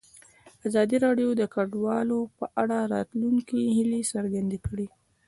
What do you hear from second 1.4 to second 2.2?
کډوال